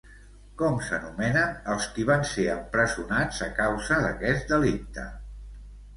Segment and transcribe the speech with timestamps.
[0.59, 5.05] Com s'anomenen els qui van ser empresonats a causa d'aquest delicte?